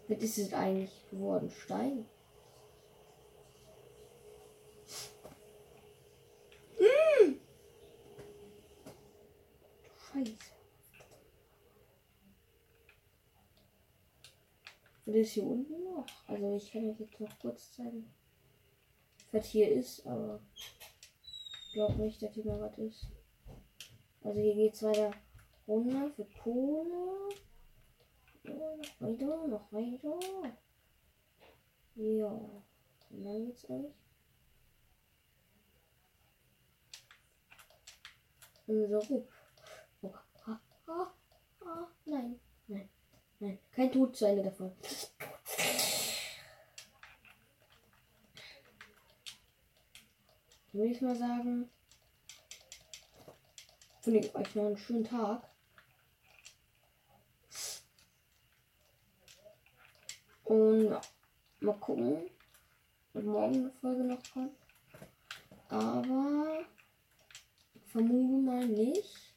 Was 0.06 0.18
ist 0.18 0.38
es 0.38 0.52
eigentlich 0.54 1.10
geworden? 1.10 1.50
Stein? 1.50 2.06
Mm. 6.78 7.34
Scheiße. 10.12 10.32
Und 15.04 15.14
ist 15.14 15.32
hier 15.32 15.44
unten 15.44 15.84
noch? 15.84 16.06
Also 16.26 16.56
ich 16.56 16.70
kann 16.70 16.90
euch 16.90 17.00
jetzt 17.00 17.18
noch 17.18 17.38
kurz 17.38 17.72
zeigen, 17.72 18.14
was 19.32 19.46
hier 19.46 19.70
ist, 19.70 20.06
aber 20.06 20.40
ich 20.52 21.72
glaube 21.72 21.94
nicht, 21.94 22.22
dass 22.22 22.32
hier 22.34 22.46
noch 22.46 22.60
was 22.60 22.78
ist. 22.78 23.06
Also 24.22 24.40
hier 24.40 24.54
geht's 24.54 24.82
weiter 24.82 25.12
runter 25.66 26.10
für 26.14 26.24
Kohle. 26.42 27.28
Ja, 28.44 28.52
noch 28.76 29.00
weiter, 29.00 29.46
noch 29.46 29.72
weiter. 29.72 30.18
Ja. 31.94 32.30
Und 33.10 33.24
dann 33.24 33.46
geht's 33.46 33.68
eigentlich. 33.68 33.94
So 38.66 38.98
rup. 38.98 39.28
Oh, 40.02 40.12
ah, 40.46 40.60
ah, 40.86 41.14
ah, 41.64 41.88
nein, 42.04 42.38
nein, 42.66 42.88
nein. 43.40 43.58
Kein 43.72 43.90
Tod 43.90 44.14
zu 44.14 44.26
Ende 44.26 44.42
davon. 44.42 44.72
Dann 50.72 50.82
würde 50.82 50.92
ich 50.92 51.00
mal 51.00 51.16
sagen, 51.16 51.68
finde 54.00 54.20
ich 54.20 54.34
euch 54.34 54.54
noch 54.54 54.66
einen 54.66 54.76
schönen 54.76 55.04
Tag. 55.04 55.48
Und 60.44 60.90
mal 61.60 61.74
gucken, 61.80 62.30
ob 63.14 63.22
morgen 63.24 63.54
eine 63.56 63.70
Folge 63.70 64.04
noch 64.04 64.22
kommt. 64.32 64.56
Aber 65.68 66.64
vermute 67.86 68.42
mal 68.42 68.66
nicht. 68.66 69.34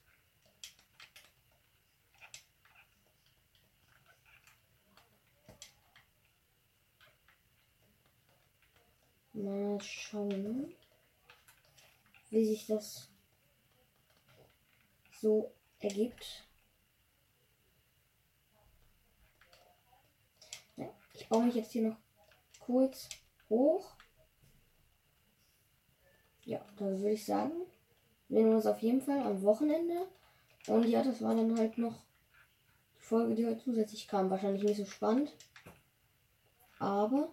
Mal 9.33 9.81
schauen, 9.81 10.73
wie 12.31 12.45
sich 12.45 12.65
das 12.65 13.09
so 15.11 15.53
ergibt. 15.79 16.47
Ich 21.13 21.29
baue 21.29 21.45
mich 21.45 21.55
jetzt 21.55 21.71
hier 21.71 21.89
noch 21.89 21.97
kurz 22.59 23.09
hoch. 23.49 23.95
Ja, 26.43 26.65
dann 26.77 26.99
würde 26.99 27.11
ich 27.11 27.25
sagen, 27.25 27.51
wir 28.27 28.41
sehen 28.41 28.55
uns 28.55 28.65
auf 28.65 28.81
jeden 28.81 29.01
Fall 29.01 29.19
am 29.19 29.43
Wochenende. 29.43 30.07
Und 30.67 30.85
ja, 30.87 31.03
das 31.03 31.21
war 31.21 31.35
dann 31.35 31.57
halt 31.57 31.77
noch 31.77 32.03
die 32.95 33.01
Folge, 33.01 33.35
die 33.35 33.45
heute 33.45 33.63
zusätzlich 33.63 34.07
kam. 34.07 34.29
Wahrscheinlich 34.29 34.63
nicht 34.63 34.77
so 34.77 34.85
spannend. 34.85 35.35
Aber 36.79 37.31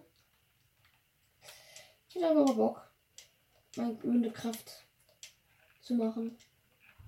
ich 2.07 2.15
hätte 2.15 2.29
einfach 2.29 2.45
mal 2.45 2.55
Bock, 2.55 2.91
meine 3.75 3.95
grüne 3.95 4.31
Kraft 4.31 4.88
zu 5.89 5.95
machen. 5.95 6.37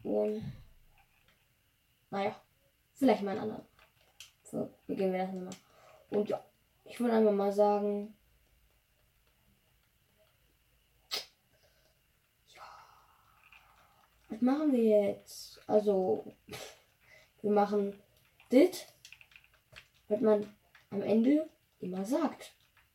Und 0.01 0.43
naja, 2.09 2.35
vielleicht 2.95 3.21
mal 3.21 3.31
einen 3.31 3.41
anderen. 3.41 3.65
So, 4.43 4.73
beginnen 4.87 5.13
wir 5.13 5.19
das 5.19 5.33
nochmal. 5.33 5.55
Und 6.09 6.29
ja, 6.29 6.43
ich 6.85 6.99
würde 6.99 7.13
einfach 7.13 7.31
mal 7.31 7.53
sagen. 7.53 8.17
Ja. 12.55 12.63
Was 14.29 14.41
machen 14.41 14.73
wir 14.73 15.09
jetzt? 15.09 15.61
Also, 15.67 16.25
wir 17.43 17.51
machen 17.51 18.01
das, 18.49 18.87
was 20.07 20.21
man 20.21 20.51
am 20.89 21.03
Ende 21.03 21.47
immer 21.79 22.03
sagt. 22.03 22.51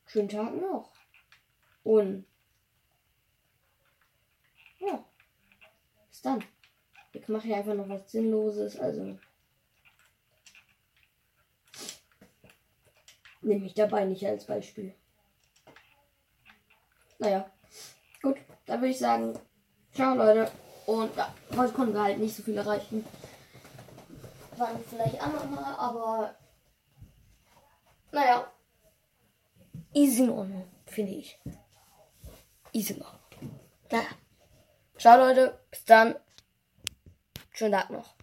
Schönen 0.06 0.28
Tag 0.28 0.52
noch. 0.60 0.92
Und 1.84 2.26
ja, 4.80 5.04
bis 6.15 6.15
dann. 6.26 6.44
Ich 7.12 7.28
mache 7.28 7.46
hier 7.46 7.56
einfach 7.56 7.74
noch 7.74 7.88
was 7.88 8.10
Sinnloses, 8.10 8.78
also 8.78 9.18
nehme 13.40 13.60
mich 13.60 13.74
dabei 13.74 14.04
nicht 14.04 14.26
als 14.26 14.44
Beispiel. 14.44 14.94
Naja, 17.18 17.50
gut, 18.20 18.36
dann 18.66 18.80
würde 18.80 18.90
ich 18.90 18.98
sagen, 18.98 19.38
ciao 19.92 20.14
Leute. 20.14 20.50
Und 20.86 21.16
ja, 21.16 21.32
heute 21.56 21.72
konnten 21.72 21.94
wir 21.94 22.02
halt 22.02 22.18
nicht 22.18 22.36
so 22.36 22.42
viel 22.42 22.56
erreichen. 22.56 23.04
Waren 24.56 24.84
vielleicht 24.84 25.20
andere 25.20 25.78
aber 25.78 26.34
naja, 28.12 28.50
easy 29.92 30.22
in 30.22 30.30
Ordnung, 30.30 30.64
finde 30.86 31.12
ich. 31.12 31.38
easy 32.72 32.94
noch. 32.94 33.18
Naja. 33.90 34.08
Ciao 34.98 35.18
Leute, 35.18 35.58
bis 35.70 35.84
dann. 35.84 36.16
Schönen 37.52 37.72
Tag 37.72 37.90
noch. 37.90 38.15